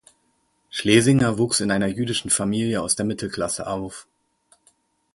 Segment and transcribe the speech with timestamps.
[0.71, 4.07] Schlesinger wuchs in einer jüdischen Familie aus der Mittelklasse auf.